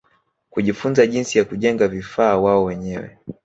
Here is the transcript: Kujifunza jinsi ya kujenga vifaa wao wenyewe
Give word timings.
Kujifunza 0.49 1.07
jinsi 1.07 1.37
ya 1.37 1.45
kujenga 1.45 1.87
vifaa 1.87 2.37
wao 2.37 2.63
wenyewe 2.63 3.17